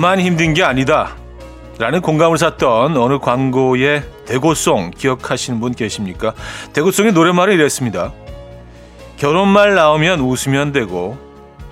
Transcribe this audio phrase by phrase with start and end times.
[0.00, 1.14] 나만 힘든 게 아니다.
[1.78, 6.32] 라는 공감을 샀던 어느 광고의 대고송 기억하시는 분 계십니까?
[6.72, 8.10] 대고송의 노래말은 이랬습니다.
[9.18, 11.18] 결혼말 나오면 웃으면 되고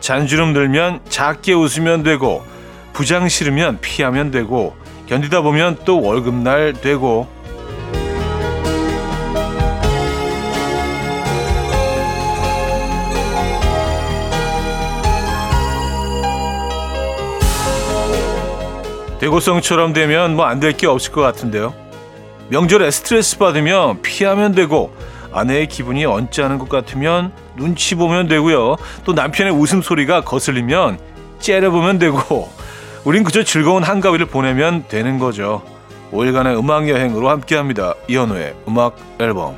[0.01, 2.45] 잔주름 들면 작게 웃으면 되고
[2.93, 7.27] 부장 싫으면 피하면 되고 견디다 보면 또 월급날 되고
[19.21, 21.75] 대고성처럼 되면 뭐 안 될 게 없을 것 같은데요.
[22.51, 24.93] 명절에 스트레스 받으면 피하면 되고
[25.33, 28.77] 아내의 기분이 언짢은 것 같으면 눈치 보면 되고요.
[29.05, 30.99] 또 남편의 웃음소리가 거슬리면
[31.41, 32.49] 째려보면 되고
[33.05, 35.63] 우린 그저 즐거운 한가위를 보내면 되는 거죠.
[36.13, 37.95] 5일간의 음악 여행으로 함께합니다.
[38.09, 39.57] 이현우의 음악 앨범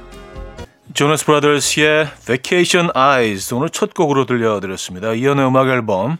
[0.94, 5.12] 조너스 브라더스의 Vacation Eyes 오늘 첫 곡으로 들려드렸습니다.
[5.12, 6.18] 이현우의 음악 앨범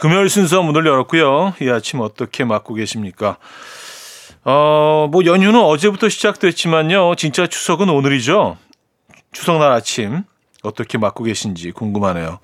[0.00, 1.52] 금요일 순서 문을 열었고요.
[1.60, 3.36] 이 아침 어떻게 맞고 계십니까?
[4.44, 7.16] 어, 뭐 연휴는 어제부터 시작됐지만요.
[7.16, 8.56] 진짜 추석은 오늘이죠.
[9.32, 10.22] 추석날 아침
[10.62, 12.38] 어떻게 맞고 계신지 궁금하네요.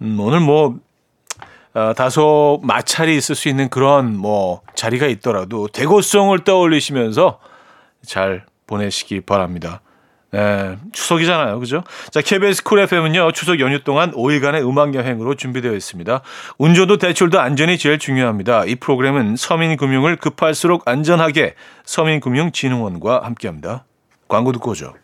[0.00, 0.78] 음, 오늘 뭐
[1.74, 7.38] 어, 다소 마찰이 있을 수 있는 그런 뭐 자리가 있더라도 대고성을 떠올리시면서
[8.06, 9.82] 잘 보내시기 바랍니다.
[10.32, 11.58] 네, 추석이잖아요.
[11.60, 11.82] 그죠?
[12.10, 16.20] 자, KBS 쿨 FM은요, 추석 연휴 동안 5일간의 음악 여행으로 준비되어 있습니다.
[16.58, 18.64] 운전도 대출도 안전이 제일 중요합니다.
[18.64, 21.54] 이 프로그램은 서민금융을 급할수록 안전하게
[21.84, 23.84] 서민금융진흥원과 함께 합니다.
[24.28, 24.94] 광고 듣고 오죠.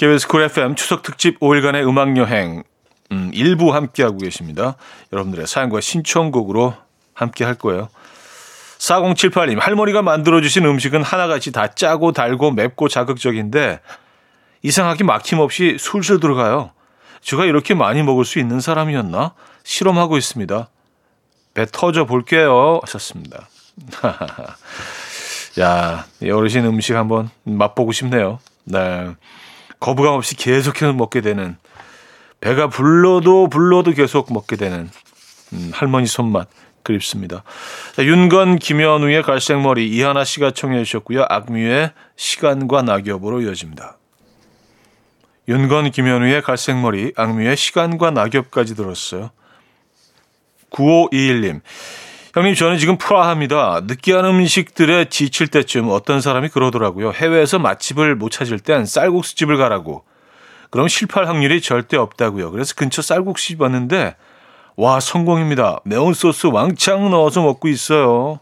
[0.00, 2.62] KBS 쿨 FM 추석 특집 5일간의 음악 여행
[3.12, 4.76] 음, 일부 함께하고 계십니다.
[5.12, 6.74] 여러분들의 사연과 신청곡으로
[7.12, 7.90] 함께 할 거예요.
[8.78, 13.80] 4078님, 할머니가 만들어주신 음식은 하나같이 다 짜고 달고 맵고 자극적인데
[14.62, 16.70] 이상하게 막힘없이 술술 들어가요.
[17.20, 19.34] 제가 이렇게 많이 먹을 수 있는 사람이었나?
[19.64, 20.70] 실험하고 있습니다.
[21.52, 22.80] 배 터져 볼게요.
[22.84, 23.50] 하셨습니다.
[25.60, 28.38] 야, 어르신 음식 한번 맛보고 싶네요.
[28.64, 29.14] 네.
[29.80, 31.56] 거부감 없이 계속해서 먹게 되는
[32.40, 34.90] 배가 불러도 불러도 계속 먹게 되는
[35.52, 36.48] 음, 할머니 손맛
[36.82, 37.42] 그립습니다.
[37.94, 41.26] 자, 윤건 김현우의 갈색머리 이하나 씨가 청해 주셨고요.
[41.28, 43.98] 악뮤의 시간과 낙엽으로 이어집니다.
[45.48, 49.30] 윤건 김현우의 갈색머리 악뮤의 시간과 낙엽까지 들었어요.
[50.70, 51.60] 9521님
[52.32, 53.80] 형님, 저는 지금 프라하입니다.
[53.86, 57.10] 느끼한 음식들에 지칠 때쯤 어떤 사람이 그러더라고요.
[57.10, 60.04] 해외에서 맛집을 못 찾을 땐 쌀국수집을 가라고.
[60.70, 62.52] 그럼 실패할 확률이 절대 없다고요.
[62.52, 64.14] 그래서 근처 쌀국수집 왔는데,
[64.76, 65.80] 와, 성공입니다.
[65.84, 68.38] 매운 소스 왕창 넣어서 먹고 있어요.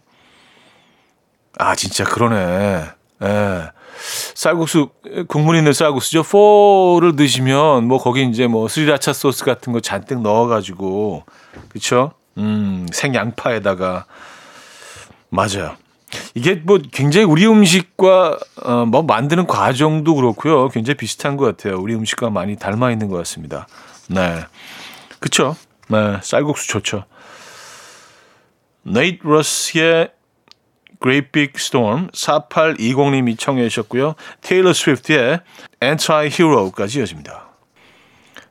[1.58, 2.84] 아, 진짜 그러네.
[3.22, 3.62] 예.
[4.34, 4.90] 쌀국수,
[5.28, 6.24] 국물 있는 쌀국수죠.
[6.24, 11.24] 포를 드시면, 뭐, 거기 이제 뭐, 스리라차 소스 같은 거 잔뜩 넣어가지고,
[11.70, 12.12] 그쵸?
[12.38, 14.06] 음, 생양파에다가
[15.28, 15.76] 맞아요.
[16.34, 20.68] 이게 뭐 굉장히 우리 음식과 어, 뭐 만드는 과정도 그렇고요.
[20.68, 21.78] 굉장히 비슷한 것 같아요.
[21.78, 23.66] 우리 음식과 많이 닮아 있는 것 같습니다.
[24.08, 24.40] 네,
[25.18, 25.56] 그렇죠.
[25.88, 27.04] 네, 쌀국수 좋죠.
[28.82, 30.10] 네이트 러스의
[31.00, 34.14] Great Big Storm 4820님이 청해 주셨고요.
[34.40, 35.40] 테일러 스위프트의
[35.80, 37.47] Anti-Hero까지 이어집니다.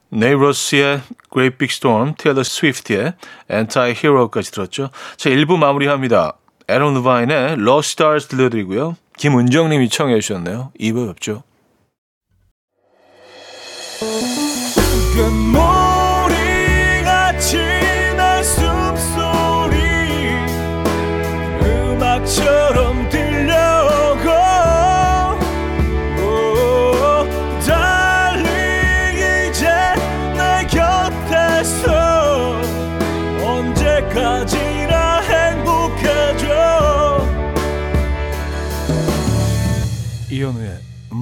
[0.09, 1.01] 네이러스의
[1.31, 3.13] Great Big Storm, 테일러 스위프트의
[3.49, 4.89] Anti-Hero까지 들었죠.
[5.17, 6.37] 자, 1부 마무리합니다.
[6.67, 8.95] 에런 루바인의 Lost Stars 들려드리고요.
[9.17, 10.71] 김은정님이 청해 주셨네요.
[10.79, 11.43] 2부 뵙죠.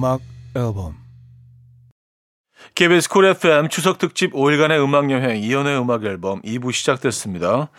[0.06, 0.20] 음악
[0.54, 0.94] 앨범
[2.76, 7.70] KBS 쿨 FM 추석 특집 5일간의 음악 여행 이현우의 음악 앨범 2부 시작됐습니다.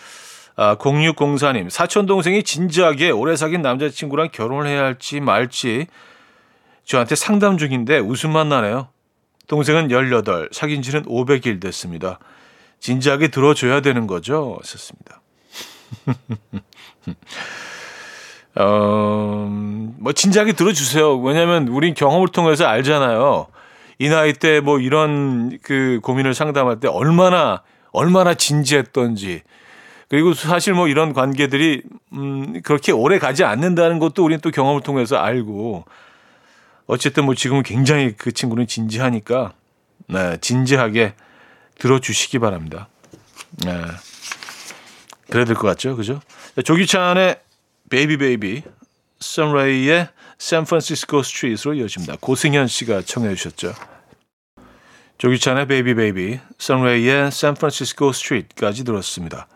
[0.57, 5.88] 아, 0604님 사촌 동생이 진지하게 오래 사귄 남자친구랑 결혼을 해야 할지 말지
[6.83, 8.89] 저한테 상담 중인데 웃음만 나네요.
[9.47, 12.19] 동생은 18, 사귄 지는 500일 됐습니다.
[12.81, 14.59] 진지하게 들어줘야 되는 거죠.
[14.63, 15.21] 썼습니다.
[18.59, 19.48] 어,
[20.00, 21.18] 뭐 진지하게 들어주세요.
[21.19, 23.48] 왜냐하면 우린 경험을 통해서 알잖아요.
[24.00, 27.62] 이 나이 때 뭐 이런 그 고민을 상담할 때 얼마나
[27.92, 29.42] 얼마나 진지했던지
[30.09, 31.81] 그리고 사실 뭐 이런 관계들이
[32.13, 35.86] 음 그렇게 오래 가지 않는다는 것도 우리는 또 경험을 통해서 알고
[36.86, 39.53] 어쨌든 뭐 지금은 굉장히 그 친구는 진지하니까
[40.07, 41.13] 네, 진지하게
[41.80, 42.88] 들어주시기 바랍니다.
[43.65, 43.81] 네.
[45.30, 46.21] 그래야 될 것 같죠, 그죠?
[46.63, 47.39] 조기찬의
[47.89, 48.63] 베이비 베이비,
[49.19, 52.18] 선레이의 샌프란시스코 스트리트로 이어집니다.
[52.19, 53.74] 고승현 씨가 청해 주셨죠.
[55.18, 59.48] 조기찬의 베이비 베이비, 선레이의 샌프란시스코 스트리트까지 들었습니다.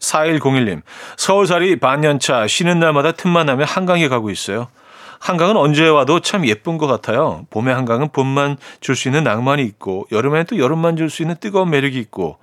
[0.00, 0.82] 4101님,
[1.16, 4.66] 서울살이 반년차 쉬는 날마다 틈만 나면 한강에 가고 있어요.
[5.20, 7.46] 한강은 언제 와도 참 예쁜 것 같아요.
[7.50, 11.70] 봄의 한강은 봄만 줄 수 있는 낭만이 있고 여름에는 또 여름만 줄 수 있는 뜨거운
[11.70, 12.38] 매력이 있고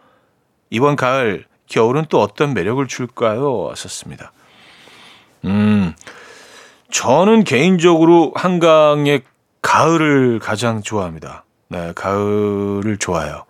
[0.70, 3.70] 이번 가을, 겨울은 또 어떤 매력을 줄까요?
[3.70, 4.32] 하셨습니다.
[5.46, 5.94] 음,
[6.92, 9.24] 저는 개인적으로 한강의
[9.62, 11.44] 가을을 가장 좋아합니다.
[11.70, 13.46] 네, 가을을 좋아해요.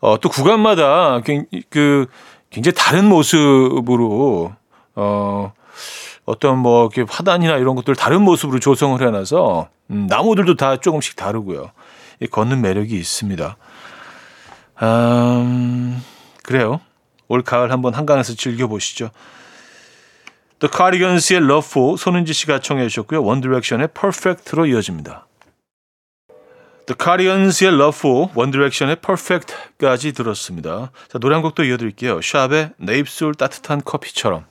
[0.00, 1.20] 어, 또 구간마다
[1.68, 2.06] 그
[2.50, 4.52] 굉장히 다른 모습으로
[4.96, 5.52] 어
[6.24, 11.70] 어떤 뭐 이렇게 화단이나 이런 것들 다른 모습으로 조성을 해놔서 음, 나무들도 다 조금씩 다르고요.
[12.20, 13.56] 이 걷는 매력이 있습니다.
[14.82, 16.02] 음,
[16.42, 16.80] 그래요.
[17.28, 19.10] 올 가을 한번 한강에서 즐겨보시죠.
[20.60, 23.22] The Cardigans*의 Love For 손은지 씨가 청해 주셨고요.
[23.22, 25.26] One Direction의 Perfect로 이어집니다.
[26.86, 30.90] The Cardigans*의 Love For, One Direction의 Perfect까지 들었습니다.
[31.08, 32.20] 자, 노래 한 곡도 이어드릴게요.
[32.20, 34.44] 샵의 내 입술 따뜻한 커피처럼.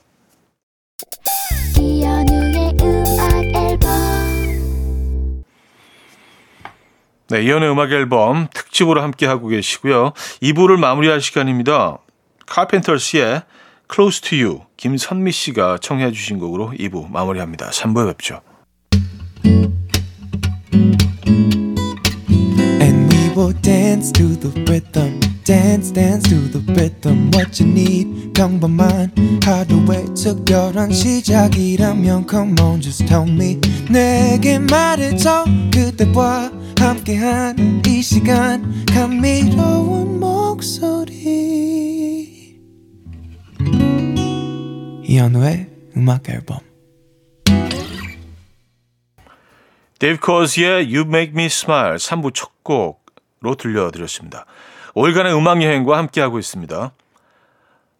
[7.28, 10.14] 네, 이연의 음악 앨범 특집으로 함께 하고 계시고요.
[10.42, 11.98] 2부를 마무리할 시간입니다.
[12.46, 13.42] 카펜터스의
[13.92, 17.70] Close to You 김선미 씨가 청해 주신 곡으로 2부 마무리합니다.
[17.70, 18.40] 3부에 뵙죠.
[23.62, 29.10] Dance to the rhythm dance dance to the rhythm what you need 평범한
[29.42, 33.58] 하루의 특별한 시작이라면 come on just tell me
[33.90, 40.20] 내게 말해줘 그대와 함께한 이 시간 감미로운
[45.10, 45.66] 이현우의
[45.96, 46.60] 음악 앨범
[49.98, 54.46] 데이브 코즈의 You Make Me Smile 3부 첫 곡으로 들려드렸습니다.
[54.94, 56.92] 올간의 음악 여행과 함께하고 있습니다.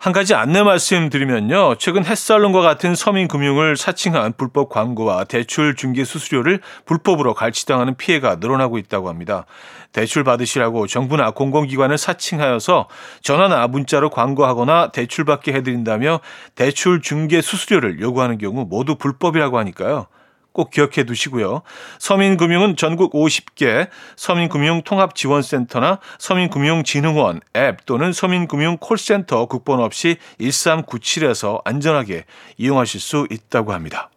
[0.00, 1.74] 한 가지 안내 말씀드리면요.
[1.74, 9.10] 최근 햇살론과 같은 서민금융을 사칭한 불법 광고와 대출 중개 수수료를 불법으로 갈취당하는 피해가 늘어나고 있다고
[9.10, 9.44] 합니다.
[9.92, 12.88] 대출 받으시라고 정부나 공공기관을 사칭하여서
[13.20, 16.20] 전화나 문자로 광고하거나 대출받게 해드린다며
[16.54, 20.06] 대출 중개 수수료를 요구하는 경우 모두 불법이라고 하니까요.
[20.52, 21.62] 꼭 기억해 두시고요.
[21.98, 32.24] 서민금융은 전국 50개 서민금융통합지원센터나 서민금융진흥원 앱 또는 서민금융 콜센터 국번 없이 1397에서 안전하게
[32.58, 34.10] 이용하실 수 있다고 합니다.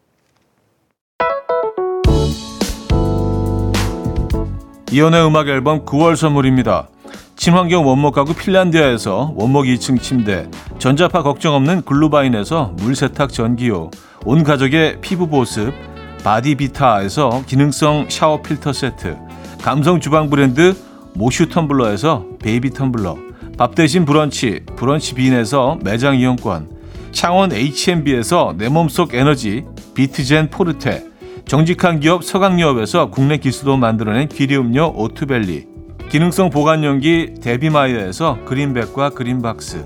[4.91, 6.87] 이현우의 음악 앨범 9월 선물입니다.
[7.35, 13.89] 친환경 원목 가구 핀란디아에서 원목 2층 침대, 전자파 걱정 없는 글루바인에서 물세탁 전기요,
[14.23, 15.73] 온 가족의 피부 보습,
[16.23, 19.17] 바디비타에서 기능성 샤워 필터 세트,
[19.61, 20.73] 감성 주방 브랜드
[21.13, 23.17] 모슈 텀블러에서 베이비 텀블러,
[23.57, 26.69] 밥 대신 브런치, 브런치 빈에서 매장 이용권,
[27.11, 31.05] 창원 H&B에서 내 몸속 에너지, 비트젠 포르테,
[31.45, 35.67] 정직한 기업 서강유업에서 국내 기술로 만들어낸 기리음료 오투벨리,
[36.09, 39.85] 기능성 보관용기 데비마이어에서 그린백과 그린박스,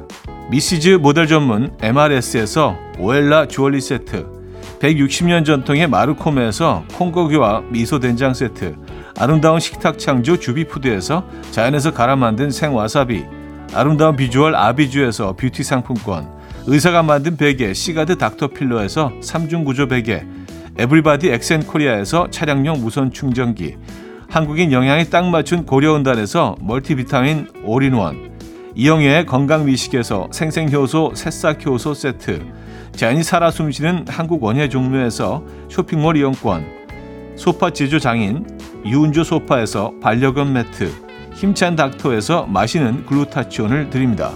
[0.51, 4.37] 미시즈 모델 전문 MRS에서 오엘라 주얼리 세트,
[4.79, 8.75] 160년 전통의 마르코메에서 콩고기와 미소 된장 세트,
[9.17, 13.25] 아름다운 식탁 창조 주비푸드에서 자연에서 갈아 만든 생와사비,
[13.74, 16.29] 아름다운 비주얼 아비주에서 뷰티 상품권,
[16.67, 20.24] 의사가 만든 베개 시가드 닥터필러에서 3중 구조 베개,
[20.77, 23.77] 에브리바디 엑센코리아에서 차량용 무선 충전기,
[24.29, 28.38] 한국인 영양에 딱 맞춘 고려은단에서 멀티비타민 올인원,
[28.75, 32.46] 이영애의 건강미식에서 생생효소 새싹효소 세트,
[32.98, 36.66] 자연이 살아 숨쉬는 한국 원예 종묘에서 쇼핑몰 이용권,
[37.36, 38.44] 소파 제조 장인
[38.88, 40.92] 유운조 소파에서 반려견 매트,
[41.36, 44.32] 힘찬 닥터에서 마시는 글루타치온을 드립니다.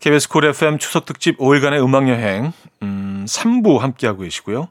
[0.00, 4.68] KBS 콜 FM 추석 특집 5일간의 음악 여행 음, 3부 함께 하고 계시고요.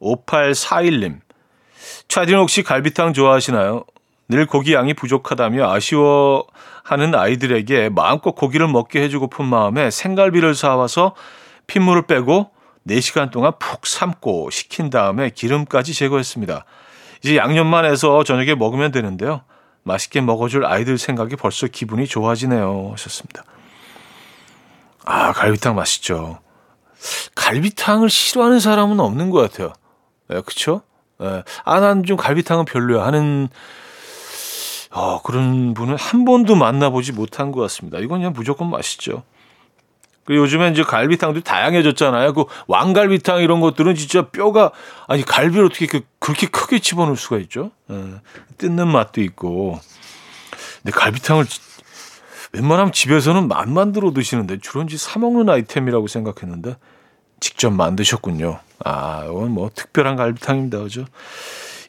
[0.00, 1.20] 5841님.
[2.08, 3.84] 차디는 혹시 갈비탕 좋아하시나요?
[4.28, 11.14] 늘 고기 양이 부족하다며 아쉬워하는 아이들에게 마음껏 고기를 먹게 해주고픈 마음에 생갈비를 사와서
[11.66, 12.50] 핏물을 빼고
[12.88, 16.64] 4시간 동안 푹 삶고 식힌 다음에 기름까지 제거했습니다.
[17.22, 19.42] 이제 양념만 해서 저녁에 먹으면 되는데요.
[19.82, 22.90] 맛있게 먹어줄 아이들 생각이 벌써 기분이 좋아지네요.
[22.92, 23.44] 하셨습니다.
[25.04, 26.38] 아, 갈비탕 맛있죠.
[27.34, 29.72] 갈비탕을 싫어하는 사람은 없는 것 같아요.
[30.28, 30.82] 네, 그쵸?
[31.18, 31.42] 네.
[31.64, 33.48] 아, 난 좀 갈비탕은 별로야 하는,
[34.94, 37.98] 어, 그런 분은 한 번도 만나보지 못한 것 같습니다.
[37.98, 39.24] 이건 그냥 무조건 맛있죠.
[40.24, 42.32] 그 요즘엔 이제 갈비탕도 다양해졌잖아요.
[42.32, 44.70] 그 왕갈비탕 이런 것들은 진짜 뼈가,
[45.08, 47.72] 아니, 갈비를 어떻게 그, 그렇게 크게 집어넣을 수가 있죠?
[47.88, 48.14] 네.
[48.56, 49.80] 뜯는 맛도 있고.
[50.82, 51.44] 근데 갈비탕을
[52.52, 56.76] 웬만하면 집에서는 안 만들어 드시는데 주로 이제 사 먹는 아이템이라고 생각했는데
[57.40, 58.60] 직접 만드셨군요.
[58.84, 60.78] 아, 이건 뭐 특별한 갈비탕입니다.
[60.78, 61.04] 그죠?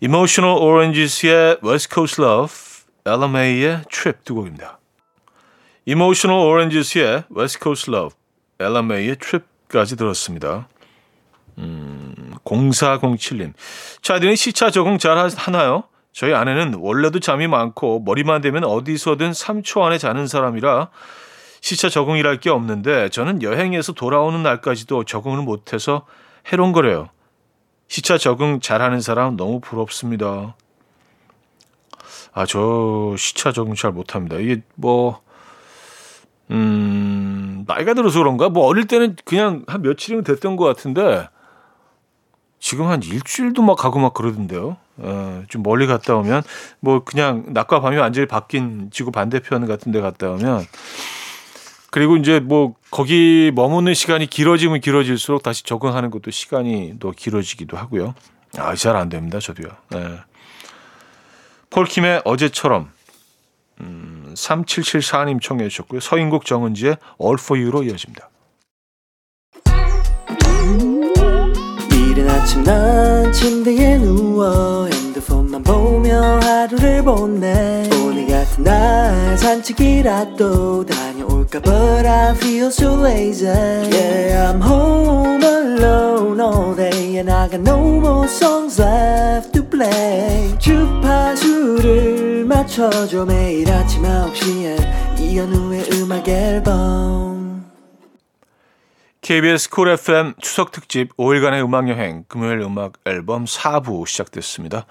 [0.01, 2.64] Emotional Oranges의 West Coast Love,
[3.07, 4.79] LMA의 Trip 두 곡입니다.
[5.85, 8.17] Emotional Oranges의 West Coast Love,
[8.59, 10.67] LMA의 Trip까지 들었습니다.
[11.59, 13.53] 음, 0407님.
[14.01, 15.83] 차디는 시차 적응 잘 하나요?
[16.13, 20.89] 저희 아내는 원래도 잠이 많고 머리만 대면 어디서든 3초 안에 자는 사람이라
[21.62, 26.07] 시차 적응이랄 게 없는데 저는 여행에서 돌아오는 날까지도 적응을 못해서
[26.47, 27.09] 해롱거려요.
[27.88, 30.55] 시차 적응 잘하는 사람 너무 부럽습니다.
[32.36, 34.36] 아, 저 시차 적응 잘 못합니다.
[34.36, 35.22] 이게 뭐,
[36.51, 38.50] 음, 나이가 들어서 그런가?
[38.50, 41.30] 뭐 어릴 때는 그냥 한 며칠이면 됐던 것 같은데
[42.60, 44.75] 지금 한 일주일도 막 가고 막 그러던데요.
[44.98, 46.44] 어, 좀 멀리 갔다 오면
[46.82, 50.65] 뭐 그냥 낮과 밤이 완전히 바뀐 지구 반대편 같은 데 갔다 오면
[51.92, 58.13] 그리고 이제 뭐 거기 머무는 시간이 길어지면 길어질수록 다시 적응하는 것도 시간이 더 길어지기도 하고요.
[58.58, 59.39] 아, 잘 안 됩니다.
[59.39, 59.70] 저도요.
[59.92, 60.18] 네.
[61.75, 62.89] 폴킴의 어제처럼
[63.82, 66.00] 음, 3774님 청해 주셨고요.
[66.00, 68.29] 서인국 정은지의 All For You로 이어집니다.
[71.91, 81.14] 이른 아침 난 침대에 누워 핸드폰만 보며 하루를 보내 오늘 같은 날 산책이라도 다녀올까
[81.63, 87.79] But I feel so lazy Yeah I'm home alone all day And I got no
[88.00, 97.65] more songs left to play 주파수를 맞춰줘 매일 아침 9시에 이현우의 음악 앨범
[99.21, 104.85] KBS 쿨 FM 추석 특집 5일간의 음악 여행 금요일 음악 앨범 4부 시작됐습니다.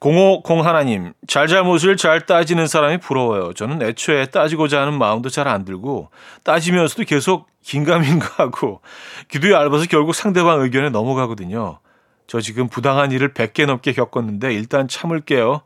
[0.00, 3.54] 0501 하나님, 잘잘못을 잘 따지는 사람이 부러워요.
[3.54, 6.10] 저는 애초에 따지고자 하는 마음도 잘 안 들고
[6.44, 8.80] 따지면서도 계속 긴가민가 하고
[9.28, 11.78] 기도에 얇아서 결국 상대방 의견에 넘어가거든요.
[12.26, 15.62] 저 지금 부당한 일을 100개 넘게 겪었는데 일단 참을게요.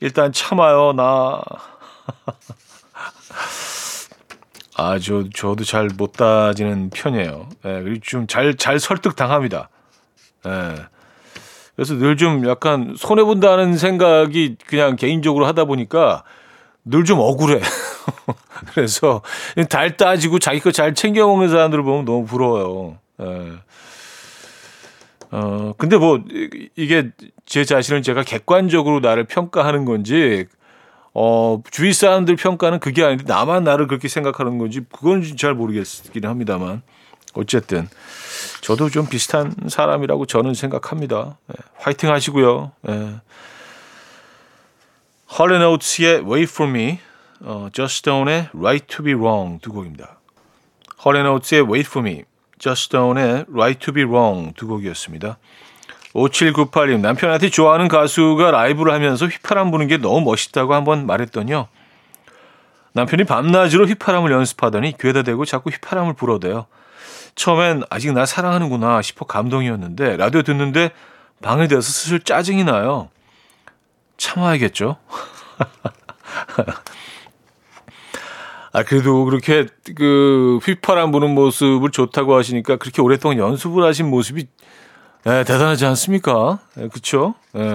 [0.00, 0.92] 일단 참아요.
[0.92, 1.40] 나
[4.76, 7.48] 아, 저, 저도 잘 못 따지는 편이에요.
[7.66, 9.68] 예, 그리고 좀 잘, 잘 설득 당합니다.
[10.46, 10.74] 예.
[11.80, 16.24] 그래서 늘 좀 약간 손해 본다는 생각이 그냥 개인적으로 하다 보니까
[16.84, 17.58] 늘 좀 억울해.
[18.74, 19.22] 그래서
[19.70, 22.98] 잘 따지고 자기 거 잘 챙겨 먹는 사람들을 보면 너무 부러워요.
[23.22, 23.52] 예.
[25.30, 26.22] 어, 근데 뭐,
[26.76, 27.10] 이게
[27.46, 30.44] 제 자신을 제가 객관적으로 나를 평가하는 건지,
[31.14, 36.82] 어, 주위 사람들 평가는 그게 아닌데 나만 나를 그렇게 생각하는 건지 그건 잘 모르겠긴 합니다만
[37.34, 37.88] 어쨌든
[38.60, 41.36] 저도 좀 비슷한 사람이라고 저는 생각합니다.
[41.46, 42.72] 네, 화이팅 하시고요.
[42.82, 43.16] 네.
[45.38, 46.98] 헐렌오츠의 Wait for Me,
[47.40, 50.18] 어, Just Stone의 Right to be Wrong 두 곡입니다.
[51.04, 52.24] 헐렌오츠의 Wait for Me,
[52.58, 55.38] Just Stone의 Right to be Wrong 두 곡이었습니다.
[56.14, 61.68] 5798님, 남편한테 좋아하는 가수가 라이브를 하면서 휘파람 부는 게 너무 멋있다고 한번 말했더니요.
[62.92, 66.66] 남편이 밤낮으로 휘파람을 연습하더니 귀에다 대고 자꾸 휘파람을 불어대요.
[67.34, 70.90] 처음엔 아직 날 사랑하는구나 싶어 감동이었는데 라디오 듣는데
[71.42, 73.08] 방해돼서 슬슬 짜증이 나요.
[74.16, 74.96] 참아야겠죠?
[78.72, 84.46] 아, 그래도 그렇게 그 휘파람 부는 모습을 좋다고 하시니까 그렇게 오랫동안 연습을 하신 모습이
[85.24, 86.60] 네, 대단하지 않습니까?
[86.76, 87.34] 네, 그쵸?
[87.52, 87.72] 네,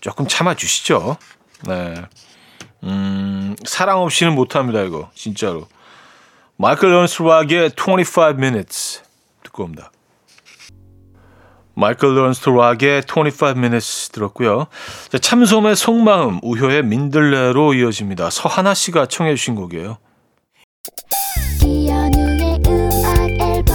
[0.00, 1.16] 조금 참아주시죠.
[1.66, 1.94] 네.
[2.82, 5.10] 음, 사랑 없이는 못합니다, 이거.
[5.14, 5.66] 진짜로.
[6.56, 9.02] 마이클 런스트락의 25 minutes
[9.42, 9.90] 듣고 옵니다.
[11.74, 14.68] 마이클 런스트락의 25 minutes 들었고요.
[15.08, 18.30] 자, 참솜의 속마음, 우효의 민들레로 이어집니다.
[18.30, 19.98] 서하나 씨가 청해 주신 곡이에요.
[21.64, 23.74] 이현우의 음악 앨범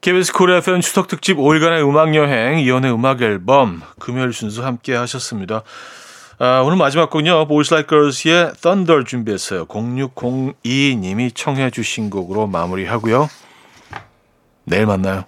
[0.00, 5.64] KBS 쿨 FM 추석 특집 5일간의 음악 여행 이연의 음악 앨범 금요일 순서 함께 하셨습니다.
[6.38, 7.46] 아, 오늘 마지막 곡은요.
[7.48, 9.64] Boys Like Girls의 Thunder 준비했어요.
[9.66, 13.28] 0602님이 청해 주신 곡으로 마무리하고요.
[14.64, 15.24] 내일 만나요.